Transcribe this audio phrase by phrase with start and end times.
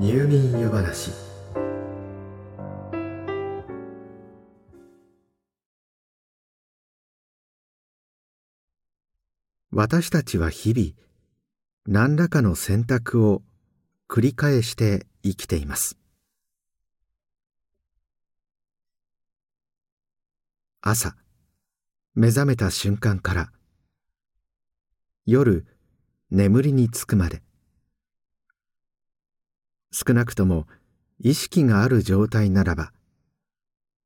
[0.00, 1.10] 入眠湯話。
[9.70, 10.92] 私たちは日々
[11.86, 13.42] 何らかの選択を
[14.08, 15.98] 繰り返して生きています。
[20.80, 21.14] 朝
[22.14, 23.52] 目覚めた瞬間から
[25.26, 25.66] 夜
[26.30, 27.42] 眠りにつくまで。
[29.92, 30.66] 少なくとも
[31.18, 32.92] 意識がある状態ならば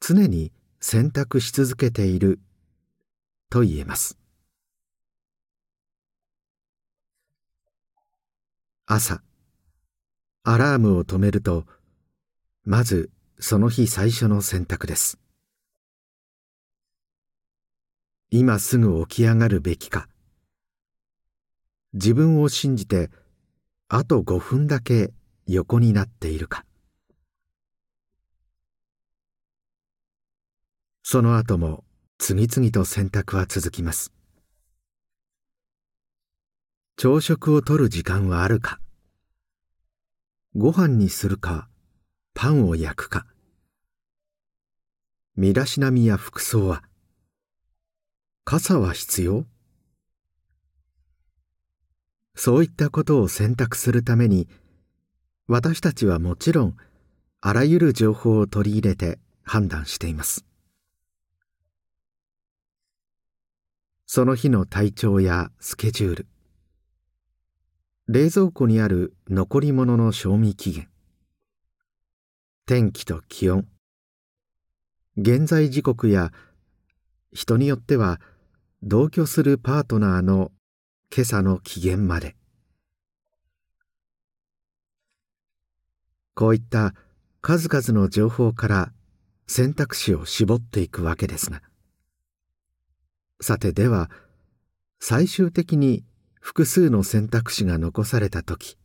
[0.00, 2.40] 常に選択し続けている
[3.50, 4.18] と言えます。
[8.86, 9.20] 朝
[10.44, 11.64] アラームを止めると
[12.64, 15.18] まずその日最初の選択です。
[18.30, 20.08] 今すぐ起き上がるべきか。
[21.92, 23.10] 自分を信じて
[23.88, 25.12] あと5分だけ
[25.46, 26.64] 横になっているか。
[31.04, 31.84] その後も
[32.18, 34.12] 次々と選択は続きます。
[36.96, 38.80] 朝食をとる時間はあるか。
[40.56, 41.68] ご飯にするか
[42.34, 43.26] パンを焼くか。
[45.36, 46.82] 身だしなみや服装は
[48.44, 49.44] 傘は必要？
[52.34, 54.48] そういったことを選択するために
[55.48, 56.76] 私たちはもちろん
[57.40, 60.44] あらゆる情報を取り入れて判断しています。
[64.06, 66.26] その日の体調やスケジュール。
[68.08, 70.88] 冷蔵庫にある残り物の賞味期限。
[72.66, 73.68] 天気と気温。
[75.16, 76.32] 現在時刻や
[77.32, 78.20] 人によっては
[78.82, 80.50] 同居するパートナーの
[81.14, 82.34] 今朝の機嫌まで。
[86.36, 86.94] こういった
[87.40, 88.92] 数々の情報から
[89.46, 91.62] 選択肢を絞っていくわけですが。
[93.40, 94.10] さてでは
[95.00, 96.04] 最終的に
[96.40, 98.76] 複数の選択肢が残された時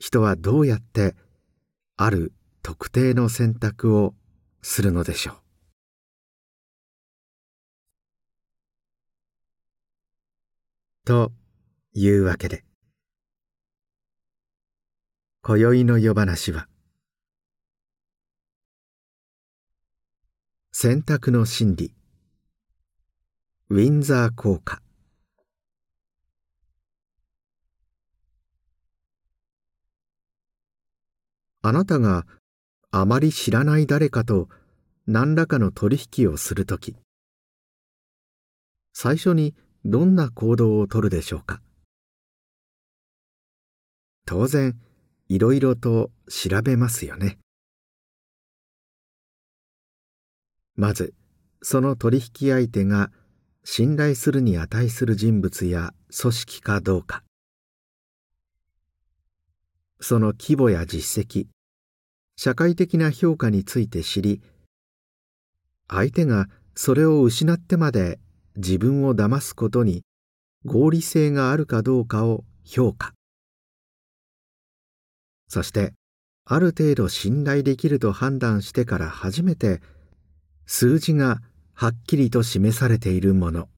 [0.00, 1.14] 人はどうやって
[1.96, 2.32] ある
[2.62, 4.14] 特定の選択を
[4.62, 5.34] するのでしょう？
[11.04, 11.32] と
[11.94, 12.64] いうわけで
[15.48, 16.68] 今宵の夜話は。
[20.72, 21.94] 選択の心理。
[23.70, 24.82] ウィンザー効果。
[31.62, 32.26] あなたが
[32.90, 34.50] あまり知らない誰かと
[35.06, 36.94] 何らかの取引をするとき
[38.92, 39.54] 最初に
[39.86, 41.62] どんな行動をとるでしょうか。
[44.26, 44.78] 当然
[45.28, 47.38] いろいろと調べますよね。
[50.74, 51.12] まず
[51.60, 53.10] その取引相手が
[53.64, 57.24] 信頼するに値する人物や組織かどうか。
[60.00, 61.48] その規模や実績
[62.36, 64.40] 社会的な評価について知り
[65.88, 68.20] 相手がそれを失ってまで
[68.56, 70.04] 自分を騙すことに
[70.64, 73.17] 合理性があるかどうかを評価。
[75.48, 75.94] そして
[76.44, 79.80] ある程度信頼できると判断してから初めて
[80.66, 81.40] 数字が
[81.74, 83.68] はっきりと示されているもの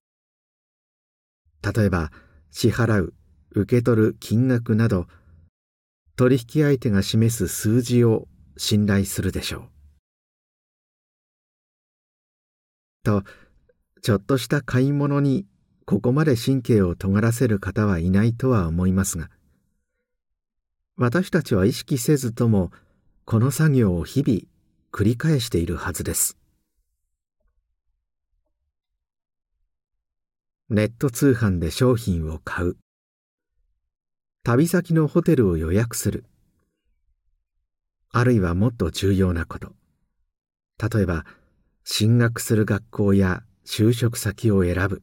[1.63, 2.11] 例えば
[2.51, 3.15] 支払う
[3.53, 5.07] 受け取る金額など
[6.17, 9.63] 取引相手が示す数字を信頼するでしょう。
[13.03, 13.25] と
[14.03, 15.47] ちょっとした買い物に
[15.87, 19.31] ここまで神経を尖らせる方はいないとは思いますが
[21.01, 22.71] 私たちは意識せずとも
[23.25, 24.43] この作業を日々
[24.93, 26.37] 繰り返しているはずです。
[30.69, 32.77] ネット通販で商品を買う。
[34.45, 36.27] 旅先のホテルを予約する。
[38.13, 39.73] あるいはもっと重要なこと。
[40.95, 41.25] 例えば
[41.83, 45.03] 進学する学校や就職先を選ぶ。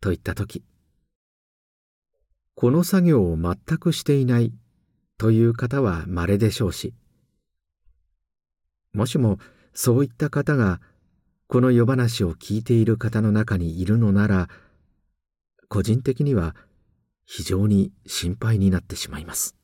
[0.00, 0.64] といった時。
[2.54, 4.54] この作業を全くしていない
[5.20, 6.94] という方は稀でしょうし。
[8.94, 9.38] もしも
[9.74, 10.80] そういった方が
[11.46, 14.48] この夜話を聞いている方の中にいるのなら
[15.68, 16.56] 個人的には
[17.26, 19.56] 非常に心配になってしまいます。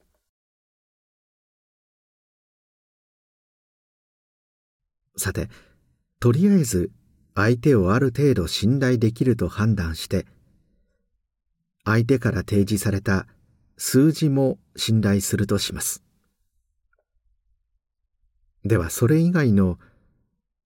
[5.17, 5.49] さて
[6.20, 6.91] とりあえず
[7.35, 10.26] 相手をある程度信頼できると判断して
[11.87, 13.26] 相手から提示された
[13.78, 16.02] 数字も信頼するとします。
[18.64, 19.78] ではそれ以外の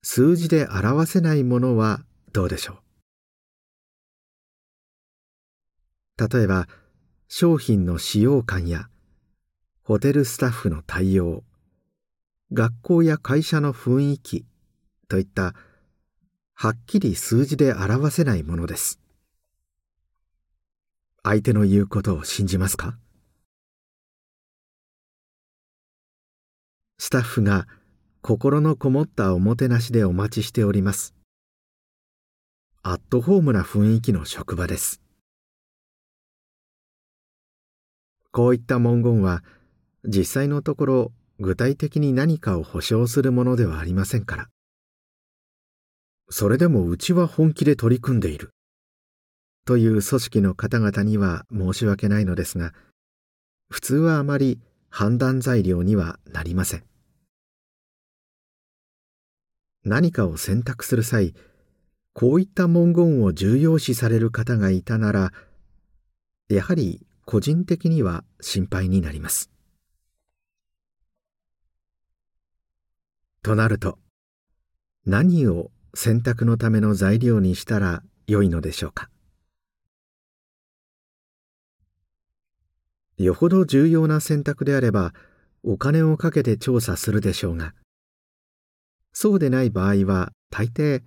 [0.03, 2.01] 数字で表せないものは
[2.33, 2.79] どうでしょ
[6.19, 6.29] う？
[6.29, 6.69] 例えば
[7.29, 8.89] 商品の使用感や
[9.83, 11.45] ホテルスタッフの対応
[12.53, 14.47] 学校や会社の雰囲気
[15.09, 15.55] といった
[16.55, 19.01] はっきり数字で表せないものです。
[21.23, 22.97] 相手の言うことを信じますか？
[26.99, 27.67] スタッフが
[28.23, 31.15] 心のこもったおもてなしでお待ちしております。
[32.83, 35.03] アットホームな雰囲気の職場です。
[38.33, 39.43] こういった文言は
[40.05, 44.49] 実際のところ具体的に何かを保証するものではありませんから。
[46.31, 48.53] それでもうちは本気で取り組んでいる。
[49.65, 52.73] という組織の方々には申し訳ないのですが
[53.69, 54.59] 普通はあまり
[54.89, 56.85] 判断材料にはなりません。
[59.85, 61.35] 何かを選択する際
[62.13, 65.33] こういった文言を重要視される方がいたなら
[66.49, 69.51] やはり個人的には心配になります。
[73.43, 73.99] となると
[75.07, 79.09] 何を選択のための材料にしたらよいのでしょうか？
[83.23, 85.13] よほど重要な選択であれば
[85.63, 87.75] お金をかけて調査するでしょうが。
[89.13, 91.03] そうでない場合は大抵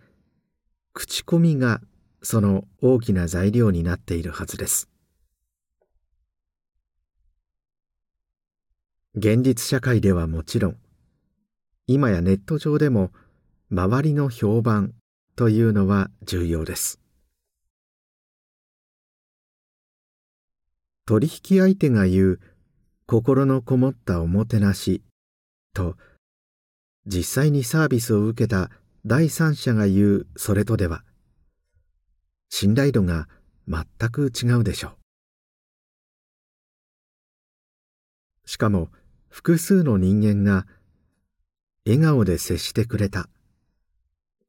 [0.94, 1.82] 口コミが
[2.22, 4.90] その大きな材料になっているはずです。
[9.16, 10.78] 現実社会ではもちろん
[11.88, 13.12] 今やネット上でも
[13.72, 14.94] 周りの評判
[15.36, 17.03] というのは重要です。
[21.06, 22.40] 取引相手が言う
[23.06, 25.02] 心のこもったおもてなし
[25.74, 25.96] と
[27.06, 28.70] 実際にサービスを受けた
[29.06, 31.04] 第三者が言うそれとでは
[32.50, 33.28] 信頼度が
[33.68, 34.92] 全く違うでしょう。
[38.46, 38.90] しかも
[39.30, 40.68] 複数の人間が
[41.86, 43.28] 笑顔で接してくれた。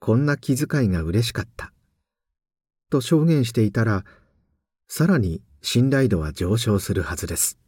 [0.01, 1.73] こんな気遣いが嬉しかった。
[2.91, 4.05] と証言していたら
[4.87, 7.59] さらに信頼度は上昇するはずです。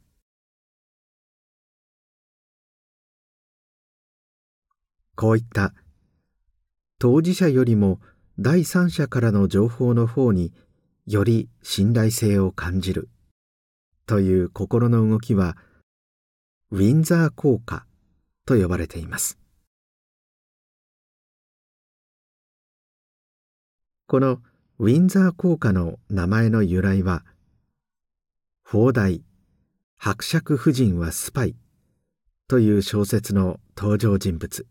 [5.14, 5.72] こういった
[6.98, 7.98] 当事者よりも
[8.38, 10.52] 第三者からの情報の方に
[11.06, 13.08] より信頼性を感じる
[14.04, 15.56] という心の動きは
[16.70, 17.86] ウィンザー効果
[18.44, 19.38] と呼ばれています。
[24.06, 24.42] この
[24.78, 27.24] ウィンザー効果の名前の由来は
[28.68, 29.22] 放題。
[29.96, 31.54] 伯爵夫人はスパイ。
[32.48, 34.66] という小説の登場人物。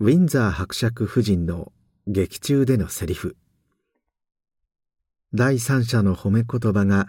[0.00, 1.74] ウィンザー伯爵夫人の
[2.06, 3.36] 劇中でのセリフ。
[5.34, 7.08] 第三者の褒め言葉が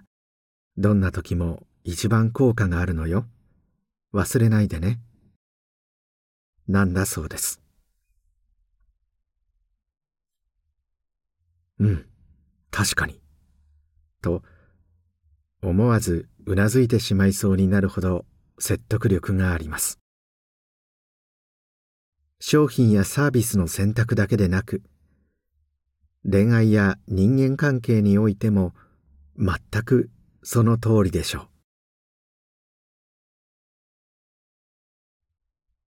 [0.75, 3.25] どんな時も一番効果があるのよ。
[4.13, 4.99] 忘れないでね。
[6.67, 7.61] なんだそうです。
[11.79, 12.05] うん。
[12.71, 13.21] 確かに。
[14.21, 14.43] と
[15.63, 18.25] 思わずうなずいてしまいそうになるほど
[18.59, 19.99] 説得力があります。
[22.41, 24.83] 商品やサービスの選択だけでなく
[26.29, 28.73] 恋愛や人間関係においても
[29.37, 30.09] 全く
[30.43, 31.47] その通りでしょ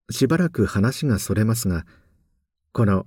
[0.08, 0.12] う。
[0.14, 1.84] しばらく話がそれますが
[2.72, 3.06] この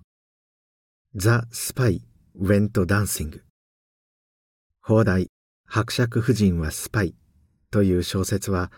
[1.16, 3.44] 「The S py Went Dancing」
[4.82, 5.32] 邦題。
[5.72, 7.14] 伯爵夫人はスパイ
[7.70, 8.72] という小説は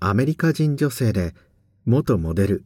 [0.00, 1.32] アメリカ人女性で
[1.84, 2.64] 元モデル。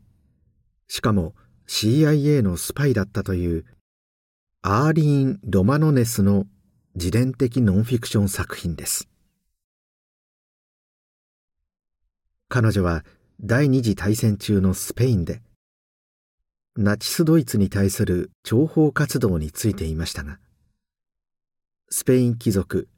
[0.88, 1.34] しかも
[1.68, 3.66] CIA のスパイだったという
[4.62, 6.46] アーリーン・ロマノネスの
[6.94, 9.06] 自伝的ノンフィクション作品です。
[12.48, 13.04] 彼女は
[13.42, 15.42] 第二次大戦中のスペインで
[16.74, 20.38] ナチスドイツに対する諜報活動についていましたが
[21.90, 22.88] スペイン貴族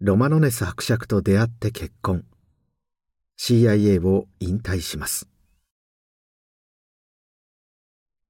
[0.00, 2.24] ロマノネス伯爵と出会って結婚。
[3.36, 5.28] CIA を引退します。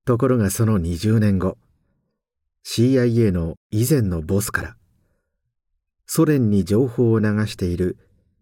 [0.06, 1.58] ところがその20年後
[2.64, 4.76] CIA の以前のボスから
[6.06, 7.98] ソ連に情報を流している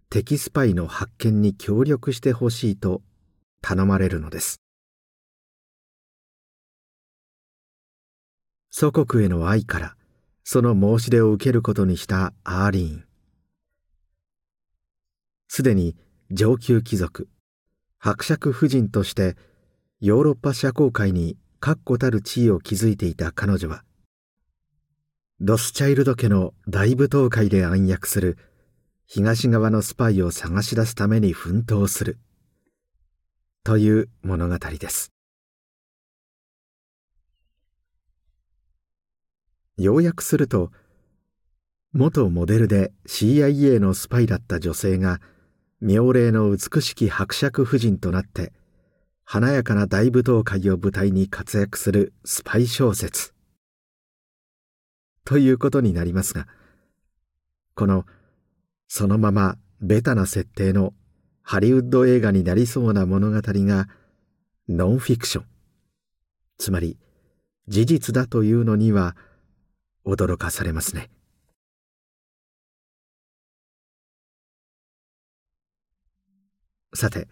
[0.08, 3.02] 敵スパイの発見に協力してほしいと
[3.60, 4.60] 頼まれるのです。
[8.70, 9.96] 祖国への愛から
[10.44, 13.05] その申し出を受けることにしたアーリーン。
[15.48, 15.96] すでに
[16.30, 17.28] 上級貴族
[17.98, 19.36] 伯爵夫人として
[20.00, 23.82] ヨーロッパ社交界に確固たる地位を築いていた彼女は
[25.38, 28.38] ロスチャイルド家の大舞踏会で暗躍する
[29.06, 32.18] 東側のスパイを探し出すために奮闘する
[33.62, 35.12] という物語です。
[39.76, 40.72] 要約すると
[41.92, 45.20] 元モデルで CIA のスパイだった女性が
[45.80, 48.52] 妙齢の美しき伯爵夫人となって
[49.24, 53.34] 華やかな大舞踏会を舞台に活躍するスパイ小説。
[55.24, 56.46] ということになりますが
[57.74, 58.06] この
[58.88, 60.94] そのままベタな設定の
[61.42, 63.88] ハリウッド映画になりそうな物語が
[64.68, 65.44] ノンフィクション。
[66.58, 66.96] つまり
[67.68, 69.14] 事実だというのには
[70.06, 71.10] 驚かされますね。
[76.96, 77.28] さて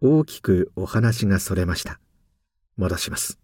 [0.00, 2.00] 大きくお話がそれました。
[2.76, 3.38] 戻します。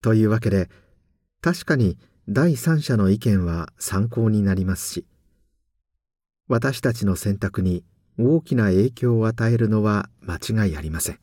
[0.00, 0.68] というわけで
[1.40, 5.06] 確かに第三者の意見は参考になりますし
[6.48, 7.84] 私たちの選択に
[8.18, 11.20] 大きな影響を与えるのは間違いありません。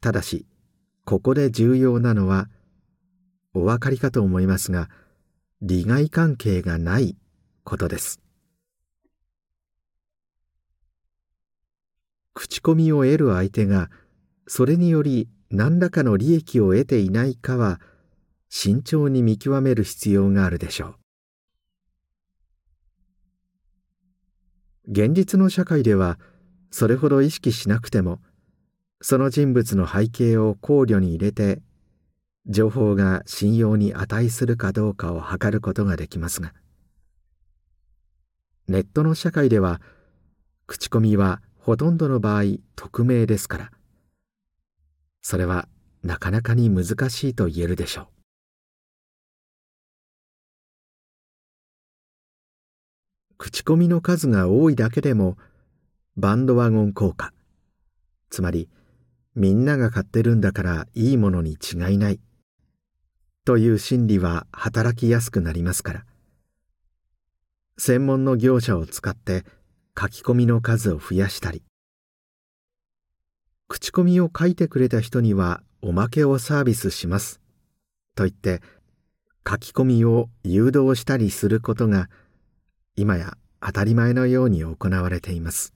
[0.00, 0.46] ただし
[1.04, 2.48] ここで重要なのは
[3.54, 4.88] お分かりかと思いますが
[5.60, 7.16] 利害関係がない
[7.64, 8.20] ことです。
[12.34, 13.90] 口コミを得る相手が
[14.46, 17.80] それにより何らかの利益を得ていないかは
[18.48, 20.94] 慎重に見極める必要があるでしょう。
[24.88, 26.18] 現実の社会では
[26.70, 28.20] それほど意識しなくても
[29.00, 31.60] その人物の背景を考慮に入れて
[32.46, 36.52] 情報が信用に値するかどうかを測ることができますが
[38.68, 39.80] ネットの社会では
[40.66, 42.42] 口コミはほとんどの場合
[42.76, 43.70] 匿名ですから。
[45.20, 45.68] それは
[46.02, 48.06] なかなかに難しいと言えるでしょう。
[53.38, 55.36] 口コミの数が多いだけでも
[56.16, 57.32] バンドワゴン効果。
[58.30, 58.68] つまり
[59.34, 62.20] みんなが買ってるんだからいいものに違いない。
[63.44, 66.04] という心理は働きやすくなりますから。
[67.78, 69.44] 専門の業者を使って
[69.98, 71.62] 書き込みの数を増やしたり。
[73.68, 77.40] 口コミを書いてくれた人にはおまけをサービスします。
[78.14, 78.60] と言って
[79.48, 82.10] 書き込みを誘導したりすることが
[82.96, 85.72] 今や当たり前のように行われています。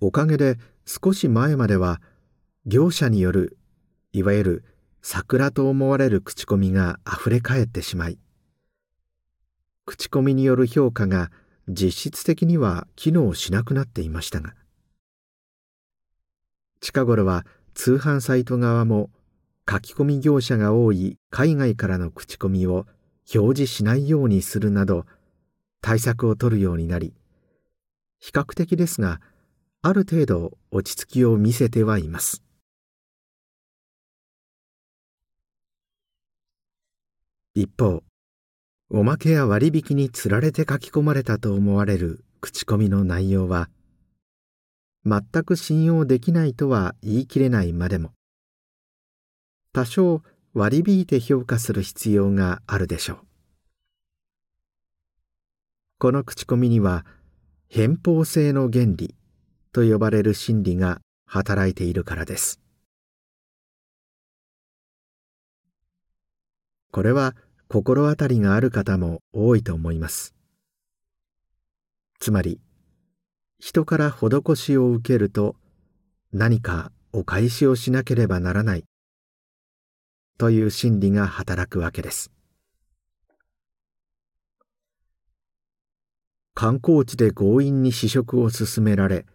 [0.00, 2.00] おかげで少し前までは
[2.66, 3.58] 業者による
[4.12, 4.64] いわゆる
[5.02, 8.18] 桜と思われる口コミがあふれかえってしまい
[9.86, 11.30] 口コミによる評価が
[11.68, 14.54] 実質的には機能しなくなっていましたが
[16.80, 19.10] 近頃は通販サイト側も
[19.68, 22.86] 書き込み業者が多い海外からの口コミを
[23.34, 25.04] 表示しないようにするなど
[25.80, 27.14] 対策を取るようになり
[28.18, 29.20] 比較的ですが
[29.82, 32.42] ある程度落ち着きを見せてはいます。
[37.60, 38.04] 一方
[38.88, 43.68] おまけや割引につられて書き込まれたと思われる口コミの内容は
[45.04, 48.12] 全く信用できないとは言い切れないまでも
[49.72, 50.22] 多少
[50.54, 53.18] 割り引いて評価する必要があるでしょう。
[55.98, 57.04] この口コミには
[57.68, 59.16] 偏方性の原理
[59.72, 62.60] と呼ばれる心理が働いているからです。
[66.90, 67.36] これは
[67.70, 70.34] 心当たりがある方も多いと思います。
[72.18, 72.60] つまり
[73.58, 75.54] 人から施しを受けると
[76.32, 78.84] 何かお返しをしなければならない
[80.38, 82.30] という心理が働くわけです。
[86.54, 89.26] 観光地で強引に試食を勧められ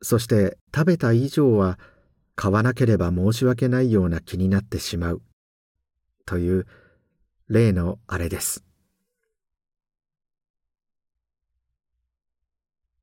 [0.00, 1.76] そして食べた以上は
[2.36, 5.22] 買わなければ申し訳ないような気になってしまう
[6.26, 6.66] という
[7.50, 8.64] 例のあれです。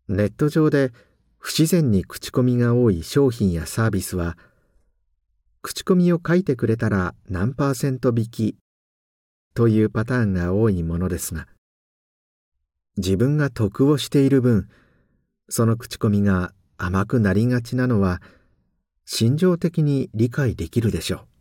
[0.08, 0.94] ネット上で
[1.38, 4.38] 不自然に口コミが多い商品やサービスは
[5.62, 8.56] 口コミを書いてくれたら何パーセント引き
[9.54, 11.48] というパターンが多いものですが
[12.96, 14.70] 自分が得をしている分
[15.50, 18.22] その口コミが甘くなりがちなのは
[19.04, 21.37] 心情的に理解できるでしょう。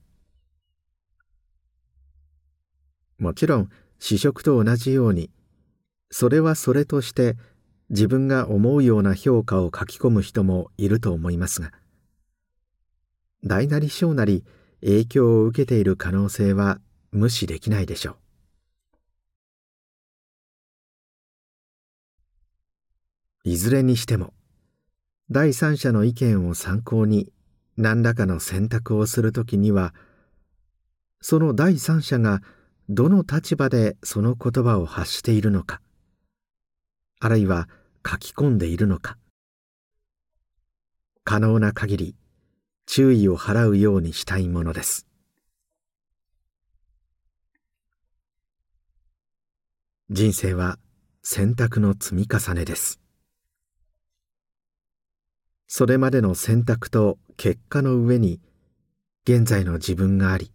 [3.19, 5.31] もちろん試食と同じように
[6.11, 7.37] それはそれとして
[7.91, 11.73] 自分が思うような評価を書き込む人もいると思いますが
[13.45, 14.45] 大なり小なり
[14.81, 16.81] 影響を受けている可能性は
[17.13, 18.17] 無視できないでしょう。
[23.45, 24.35] いずれにしても
[25.31, 27.33] 第三者の意見を参考に
[27.77, 29.95] 何らかの選択をするときには
[31.21, 32.43] その第三者が
[32.89, 35.81] どの立場でその言葉を発しているのか
[37.19, 37.69] あるいは
[38.09, 39.17] 書き込んでいるのか。
[41.25, 42.17] 可能な限り
[42.87, 45.07] 注意を払うようにしたいものです。
[50.09, 50.79] 人生は
[51.23, 53.01] 選択の積み重ねです。
[55.67, 58.41] それまでの選択と結果の上に
[59.25, 60.53] 現在の自分があり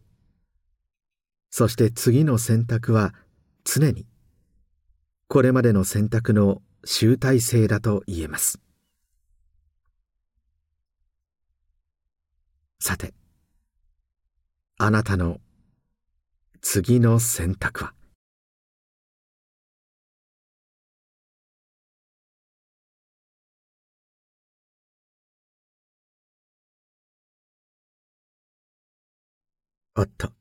[1.53, 3.13] そして次の選択は
[3.65, 4.07] 常に
[5.27, 8.59] これまでの選択の集大成だと言えます。
[12.79, 13.13] さて
[14.77, 15.39] あなたの
[16.61, 17.93] 次の選択は？
[29.95, 30.40] おっと。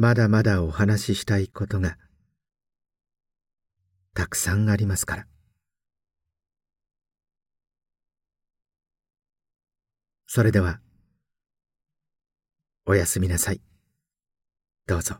[0.00, 1.98] まだまだお話ししたいことが
[4.14, 5.26] たくさんありますから。
[10.26, 10.80] それでは
[12.86, 13.60] おやすみなさい。
[14.86, 15.16] どうぞ。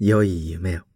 [0.00, 0.87] 良い夢を。